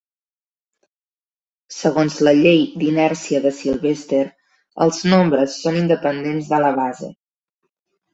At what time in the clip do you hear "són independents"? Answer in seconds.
5.67-6.49